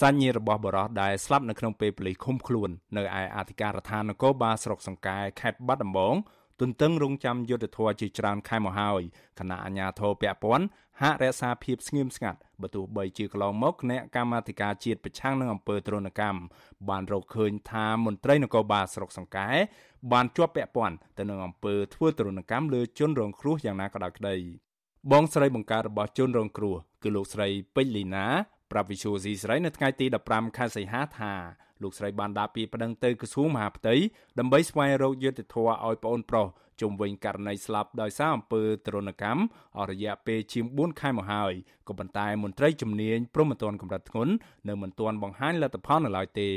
[0.00, 6.14] សាច់ញាតិរបស់បរោះដែលស្លាប់នៅក្នុងពេលប៉ូលីសឃុំខ្លួននៅឯអធិការដ្ឋាននគរបាលស្រុកសង្កែខេត្តបាត់ដំបង
[6.60, 9.02] ទន្ទឹងរង់ចាំយុទ្ធធរជាច្រើនខែមកហើយ
[9.38, 10.66] គណៈអាជ្ញាធរពាក់ព័ន្ធ
[11.02, 16.40] ហាក់រក្សាភាពស្ងៀមស្ងាត់បើទោះបីជាកន្លងមកគណៈកម្មាធិការជាតិប្រឆាំងនឹងអំពើទរណកម្ម
[16.88, 19.48] បានរកឃើញថាមន្ត្រីនគរបាលស្រុកសង្កែ
[20.12, 24.36] បានជាប់ពាក់ព័ន្ធទៅនឹងអំពើធ្វើទរណកម្មលើជនរងគ្រោះយ៉ាងណាក៏ដោយក្តី
[25.10, 28.26] បងស្រីបង្ការរបស់ជនរងគ្រោះគឺលោកស្រីពេជ្រលីណា
[28.72, 31.32] ប្រាប់វិសុយស៊ីស្រីនៅថ្ងៃទី15ខែសីហាថា
[31.82, 33.94] លោកស្រីបានដាក់ពាក្យប្តឹងទៅក្រសួងមហាផ្ទៃ
[34.38, 36.46] ដើម្បីស្វែងរកយុត្តិធម៌ឲ្យប្អូនប្រុស
[36.80, 39.42] ជុំវិញករណីស្លាប់ដោយសារអំពើទរណកម្ម
[39.78, 41.52] អស់រយៈពេលជាង4ខែមកហើយ
[41.88, 44.32] ក៏ប៉ុន្តែមន្ត្រីជំនាញព្រមមិនទាន់កម្រិតធ្ងន់
[44.68, 46.48] នៅមិនទាន់បង្ហាញលទ្ធផលនៅឡើយទេ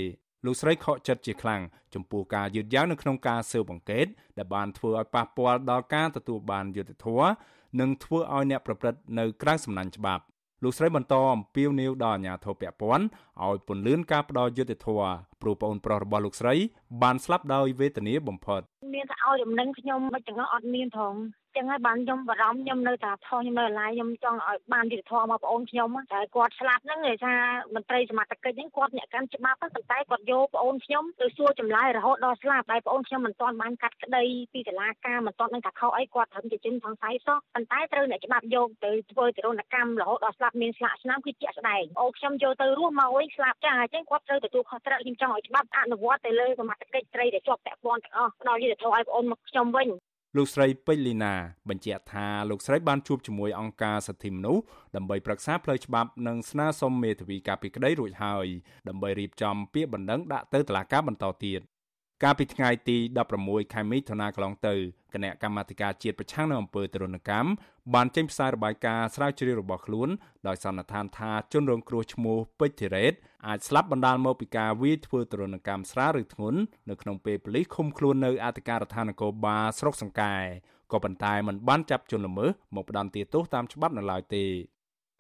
[0.46, 1.62] លោកស្រីខកចិត្តជាខ្លាំង
[1.94, 4.08] ចំពោះការយឺតយ៉ាវនៅក្នុងការស៊ើបអង្កេត
[4.38, 7.32] ដែលបានធ្វើឲ្យប៉ះពាល់ដល់ការទទួលបានយុត្តិធម៌
[7.80, 10.24] និងធ្វើឲ្យអ្នកប្រព្រឹត្តនៅក្រៅសំណាញ់ច្បាប់
[10.64, 13.06] លោកស្រីបន្តអំពាវនាវដល់អាជ្ញាធរពាក់ព័ន្ធ
[13.46, 16.54] ឲ្យពន្យាការផ្ដល់យុត្តិធម៌ព្រោះប្អូនប្រុសរបស់លោកស្រី
[17.02, 18.62] បានស្លាប់ដោយវេទនាបំផុត
[18.94, 27.34] មានតែឲ្យដំណឹងខ្ញុំមិនទាំងអត់មានផងចឹ ងហើយបានខ្ញុំបារម្ភខ្ញុំនៅតែថោះខ្ញុំនៅឡាយខ្ញុំចង់ឲ្យបានយុត្តិធម៌មកបងអូនខ្ញុំតែគាត់ស្លាប់ហ្នឹងគេថា
[27.76, 49.88] មន្ត្រីសមត្ថកិច្ចហ្នឹងគាត់អ្នកកាន់ច្បាប់ប៉ុន្តែគាត់យកបងអូនខ្ញុំទៅសួរចម្លើយរហូតដល់ស្លាប់តែបងអូនខ្ញុំមិនទាន់បានកាត់ក្តីពីតុលាការមិនទាន់នឹងថាខុសអីគាត់ត្រឹមជាជនសង្ស័យសោះប៉ុន្តែត្រូវអ្នកច្បាប់យកទៅធ្វើទរណកម្មរហូតដល់ស្លាប់មានស្លាកឆ្នាំគឺជាក់ស្ដែងអូខ្ញុំយកទៅរស់មកវិញស្លាប់ចាអញ្ចឹងគាត់ត្រូវទទួលខុសត្រូវខ្ញុំចង់ឲ្យច្បាប់អនុវត្តទៅលើសមត្ថកិច្ចត្រីដែលជាប់ពាក់ព័ន្ធទាំងអស់ផ្ដល់យុត្តិធម៌ឲ្យបងអូនមកខ្ញុំវិញ
[50.38, 51.34] លោកស្រីពេជ្រលីណា
[51.70, 54.64] បញ្ជាក់ថាលោកស្រីបានជួបជាមួយអង្គការសិទ្ធិមនុស្ស
[54.96, 58.48] ដើម្បីប្រឹក្សាផ្លូវច្បាប់និងស្នើសុំមេធាវីការពីក្តីរួចហើយ
[58.88, 61.62] ដើម្បីរៀបចំពាក្យបណ្ដឹងដាក់ទៅតុលាការបន្តទៀត
[62.24, 62.98] កាលពីថ្ងៃទី
[63.36, 64.76] 16ខែមិថុនាកន្លងទៅ
[65.14, 67.50] គណៈកម្មាធិការជាតិប្រឆាំងនឹងអំពើទរណកម្ម
[67.94, 70.10] បានចេញផ្សាយរបាយការណ៍ស្រាវជ្រាវរបស់ខ្លួន
[70.48, 73.14] ដោយសន្និដ្ឋានថាជនរងគ្រោះឈ្មោះពេជ្រធីរ៉េត
[73.48, 80.36] អាចស្លាប់បណ្ដាលមកពីការវាយធ្វើទរណកម្មស្រាលឬធ្ងន់នៅក្នុងពេលប៉ូលីសឃុំខ្លួននៅអធិការដ្ឋាននគរបាលស្រុកសង្កែ
[80.92, 84.46] ក៏ប៉ុន្តែมันបានចាប់ជនល្មើសមកផ្ដន្ទាទោសតាមច្បាប់នៅឡើយទេ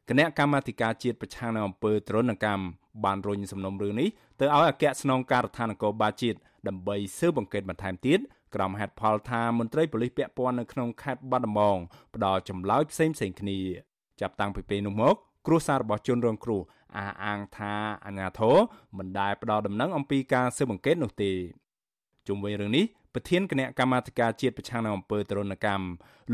[0.09, 2.65] គណៈកម្មាធិការជាតិប្រឆាំងនឹងអំពើទរណកម្ម
[3.05, 4.09] បានរុញសំណុំរឿងនេះ
[4.43, 6.37] ទៅឲ្យអគ្គស្នងការដ្ឋាននគរបាលជាតិ
[6.67, 8.19] ដើម្បីស៊ើបអង្កេតបន្ថែមទៀត
[8.55, 11.77] ក្រុមហេតុផលថាមន្ត្រីប៉ូលីសពាក់ព័ន្ធនៅក្នុងខេត្តបាត់ដំបង
[12.15, 13.59] ផ្ដល់ចម្លើយផ្សេងផ្សេងគ្នា
[14.21, 15.15] ចាប់តាំងពីពេលនោះមក
[15.47, 16.61] គ្រួសាររបស់ជនរងគ្រោះ
[16.97, 17.73] អះអាងថា
[18.05, 18.55] អាញាធរ
[18.97, 21.31] មិនដែលផ្ដល់ដំណឹងអំពីការស៊ើបអង្កេតនោះទេ
[22.27, 25.85] ជុំវិញរឿងនេះប្រធានគណៈកម្មាធិការជាតិប្រឆាំងនឹងអំពើទរណកម្ម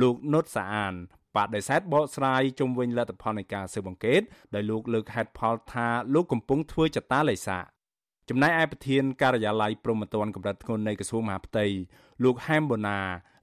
[0.02, 0.94] លោកនុតសាអាន
[1.36, 4.22] បដិសេធបកស្រាយជុំវិញលទ្ធផលនៃការស៊ើបអង្កេត
[4.56, 7.60] ដោយលោកលើកហេតុផលថាលោកកំពុងធ្វើចតាឡេសា
[8.32, 11.66] ចំណែកឯប្រធានការិយាល័យព្រំប្រទានកម្រិតធ្ងន់នៃក្រសួងមហាផ្ទៃ
[12.24, 13.00] លោកហែមបូណា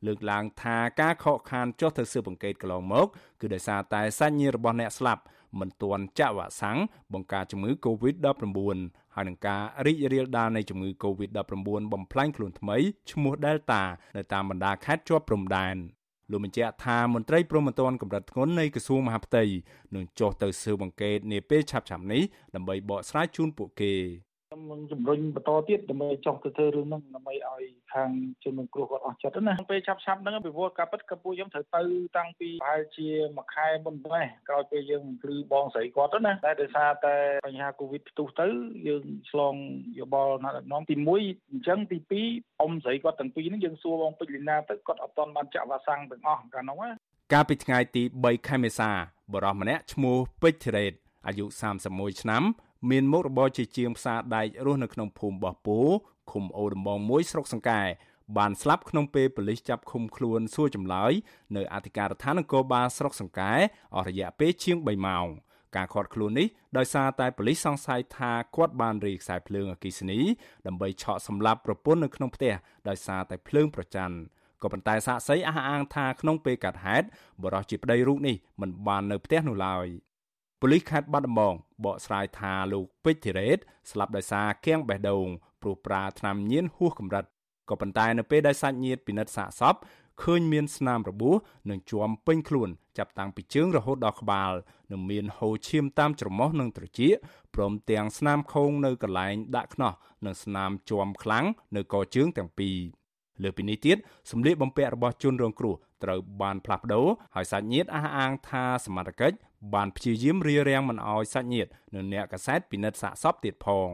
[0.06, 3.06] លើកឡើងថាការខកខានចុះទៅស៊ើបអង្កេតកន្លងមក
[3.40, 5.22] គឺដោយសារតែសាច់ញាតិរបស់អ្នកស្លាប់
[5.60, 6.78] មិនទាន់ចាក់វ៉ាក់សាំង
[7.12, 8.78] បង្ការជំងឺ Covid-19
[9.14, 11.52] ហើយនឹងការរីករាលដាលនៃជំងឺ Covid-19
[11.92, 12.76] បំផ្លាញខ្លួនថ្មី
[13.10, 13.82] ឈ្មោះ Delta
[14.16, 15.76] នៅតាមបណ្ដាខេត្តជាប់ព្រំដែន
[16.30, 19.44] លោកបញ្ជាក់ថាមន្ត្រីព្រំប្រទានកម្រិតធ្ងន់នៃក្រសួងមហាផ្ទៃ
[19.94, 22.22] នឹងចុះទៅស៊ើបអង្កេតនាពេលឆាប់ៗនេះ
[22.54, 23.94] ដើម្បីបកស្រាយជូនពួកគេ
[24.56, 27.62] ខ្ញុំនឹងជំរុញបន្តទៀតដើម្បីចង់ទៅធ្វើរឿងហ្នឹងដើម្បីឲ្យ
[27.94, 28.10] ខាង
[28.44, 31.82] ជនរងគ្រោះគាត់អស់ចិត្តណាពេលឆាប់ឆាប់ហ្នឹងពីព្រោះការពិតក៏ពួកខ្ញុំត្រូវទៅ
[32.16, 38.48] តាំងពីប្រហែលជាមួយខែមុនដែរក្រោយពេលយើងគ្រឺបងស្រីគាត់ទៅណាតែដោយសារតែបញ្ហាកូវីដផ្ទុះទៅ
[38.88, 39.54] យើងឆ្លង
[40.00, 41.98] យោបល់ណាត់ដំទី1អញ្ចឹងទី
[42.30, 46.90] 2អ៊ំស្រីគាត់ទាំងពីរហ្នឹងយើងសួរបងពេជ្រលីណាទៅគាត់អត់ទាន់បានចាក់វ៉ាក់សាំងទាំងអស់កាលនោះណា
[47.32, 48.90] កាលពីថ្ងៃទី3ខែមេសា
[49.32, 50.92] បរិសម្នាក់ឈ្មោះពេជ្រធីរ៉េត
[51.26, 51.46] អាយុ
[51.84, 52.44] 31ឆ្នាំ
[52.90, 55.78] មានមុខរបរជាជាងផ្សារដែករស់នៅក្នុងភូមិបោះពោ
[56.30, 57.82] ឃុំអូដំបងមួយស្រុកសង្កែ
[58.38, 61.12] បានស្លាប់ក្នុងពេលប៉ូលីសចាប់ឃុំខ្លួនសួរចម្លើយ
[61.56, 63.52] នៅអធិការដ្ឋាននគរបាលស្រុកសង្កែ
[63.96, 65.26] អស់រយៈពេលជាង3ម៉ោង
[65.76, 66.48] ការខាត់ខ្លួននេះ
[66.78, 70.20] ដោយសារតែប៉ូលីសសង្ស័យថាគាត់បានរីខ្សែភ្លើងអគ្គិសនី
[70.66, 72.54] ដើម្បីឆក់សម្លាប់ប្រពន្ធនៅក្នុងផ្ទះ
[72.88, 74.16] ដោយសារតែភ្លើងប្រច័ណ្ឌ
[74.62, 77.06] ក៏ប៉ុន្តែសាកសីអះអាងថាក្នុងពេលកាត់ហេតុ
[77.42, 79.86] បរិសុទ្ធជាប្តីរូបនេះមិនបាននៅផ្ទះនោះឡើយ
[80.66, 81.54] ប៉ូលីសខេត្តបាត់ដំបង
[81.84, 83.58] បកស្រាយថាលោកពេជ្រធីរ៉េត
[83.90, 85.26] ស្លាប់ដោយសារគាំងបេះដូង
[85.62, 87.24] ព្រោះប្រើថ្នាំញៀនហួសកម្រិត
[87.70, 89.74] ក៏ប៉ុន្តែនៅពេលដែលសាច់ញាតិពិនិត្យសាកសព
[90.22, 91.36] ឃើញមានស្នាមរបួស
[91.70, 92.68] និងជួមពេញខ្លួន
[92.98, 94.52] ចាប់តាំងពីជើងរហូតដល់ក្បាល
[94.92, 97.14] និងមានហូរឈាមតាមច្រមុះនិងត្រចៀក
[97.54, 99.92] ព្រមទាំងស្នាមខូងនៅកន្លែងដាក់ខ្នោះ
[100.24, 101.44] និងស្នាមជួមខ្លាំង
[101.76, 102.76] នៅកជើងទាំងពីរ
[103.42, 103.96] លើពីនេះទៀត
[104.30, 105.74] សម្លៀកបំពាក់របស់ជនរងគ្រោះ
[106.04, 109.36] ត្រូវបានផ្លាស់ប្ដូរហើយសាច់ញាតិអះអាងថាសមត្ថកិច្ច
[109.74, 113.90] បានព្យាយាមរារាំងមិនឲ្យសាច់ញាតិនិងអ្នកកសែតពិនិត្យសាកសពទៀតផង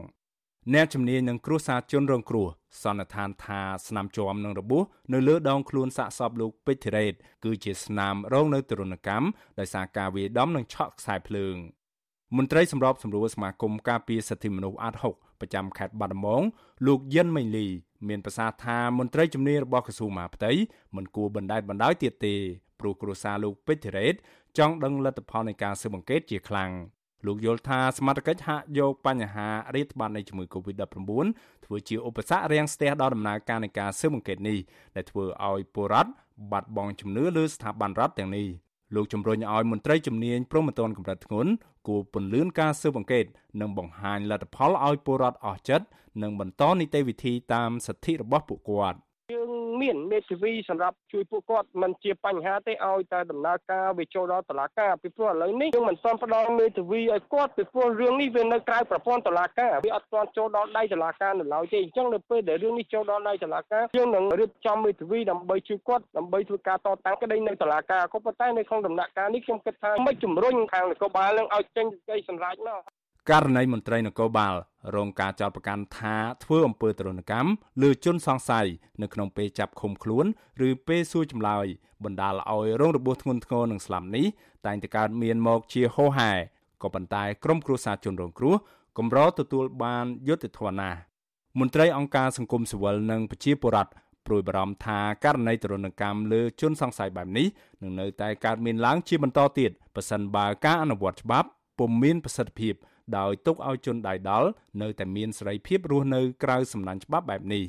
[0.73, 2.47] អ្នកជំនាញនឹងគ្រួសារជនរងគ្រោះ
[2.81, 4.83] សន្និដ្ឋានថាស្នាមជាំនឹងរបួស
[5.13, 7.13] នៅលើដងខ្លួនសាកសពលោកពេជ្រធីរ៉េត
[7.43, 9.27] គឺជាស្នាមរងនៅទរណកម្ម
[9.59, 11.55] ដោយសារការវាយដំនិងឆក់ខ្សែភ្លើង
[12.37, 16.43] មន្ត្រីសម្របសម្រួលសមាគមការពារសិទ្ធិមនុស្សអាត6ប្រចាំខេត្តបាត់ដំបង
[16.87, 17.67] លោកយិនមេងលី
[18.07, 20.51] មានប្រសាសន៍ថាមន្ត្រីជំនាញរបស់ក្រសួងមហាផ្ទៃ
[20.95, 22.35] មិនគួរបណ្តែតបណ្តោយទៀតទេ
[22.79, 24.15] ព្រោះគ្រួសារលោកពេជ្រធីរ៉េត
[24.57, 26.71] ចង់ដឹងលទ្ធផលនៃការស៊ើបអង្កេតជាខ្លាំង
[27.25, 31.25] លោកយល់ថាសមត្ថកិច្ចហាក់យកបញ្ហារាតត្បាតនៃជំងឺ Covid-19
[31.65, 34.57] ធ្វើជាឧបសគ្គរាំងស្ទះដល់ដំណើរការនៃការស៊ើបអង្កេតនេះ
[34.95, 36.11] ដែលធ្វើឲ្យពលរដ្ឋ
[36.51, 38.47] បាត់បង់ជំនឿលើស្ថាប័នរដ្ឋទាំងនេះ
[38.95, 41.51] លោកជំរុញឲ្យមន្ត្រីជំនាញព្រមត្តនកម្រិតធ្ងន់
[41.87, 43.25] គួរពន្លឿនការស៊ើបអង្កេត
[43.61, 45.85] និងបង្ហាញលទ្ធផលឲ្យពលរដ្ឋអស់ចិត្ត
[46.21, 48.99] និងបន្តនីតិវិធីតាមសិទ្ធិរបស់ពួកគាត់។
[49.33, 72.81] យើង មានមេធាវីសម្រាប់ជួយពួកគាត់មិនជាបញ្ហាទេឲ្យតែដំណើរការវាចូលដល់តុលាការពីព្រោះឥឡូវនេះយើងមិនទាន់ផ្ដល់មេធាវីឲ្យគាត់ពីព្រោះរឿងនេះវានៅក្រៅប្រព័ន្ធតុលាការវាអត់ទាន់ចូលដល់ដៃតុលាការនៅឡើយទេអញ្ចឹងនៅពេលដែលរឿងនេះចូលដល់ដៃតុលាការយើងនឹងរៀបចំមេធាវីដើម្បីជួយគាត់ដើម្បីធ្វើការតតាំងក្តីនៅតុលាការក៏ប៉ុន្តែនៅក្នុងដំណាក់កាលនេះខ្ញុំគិតថាមិនជំរុញខាងនគរបាលនឹងឲ្យចេញសេចក្តីសម្រេចមក
[73.29, 74.55] ករណីមន្ត្រីនគរបាល
[74.95, 77.49] រងការចោទប្រកាន់ថាធ្វើអំពើទរណកម្ម
[77.81, 78.67] លើជនសង្ស័យ
[79.01, 80.25] នៅក្នុងពេលចាប់ឃុំខ្លួន
[80.67, 81.65] ឬពេលសួរចម្លើយ
[82.03, 84.25] បណ្ដាលឲ្យរងរបួសធ្ងន់ធ្ងរនិងស្លាប់នេះ
[84.65, 86.31] តែងតែកើតមានមកជាហូរហែ
[86.83, 88.55] ក៏ប៉ុន្តែក្រុមគ្រួសារជនរងគ្រោះ
[88.97, 90.99] កម្រទទួលបានយុត្តិធម៌ណាស់
[91.59, 93.91] មន្ត្រីអង្គការសង្គមស៊ីវិលនិងប្រជាពលរដ្ឋ
[94.27, 97.47] ព្រួយបារម្ភថាករណីទរណកម្មលើជនសង្ស័យបែបនេះ
[97.81, 101.47] នឹងនៅតែកើតមានឡើងជាបន្តទៀតប្រសិនបើការអនុវត្តច្បាប់
[101.79, 102.75] ពុំមានប្រសិទ្ធភាព
[103.17, 104.49] ដោយទុកឲ្យជនដៃដល់
[104.81, 107.63] នៅតែមានសេរីភាពរស់នៅក្រៅសំណាញ់ច្បាប់បែបនេះ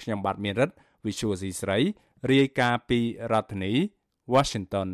[0.00, 1.78] ខ្ញុំបាទមានរិទ្ធ Visual C ស្រី
[2.30, 3.00] រាយការណ៍ពី
[3.32, 3.72] រដ្ឋធានី
[4.34, 4.88] Washington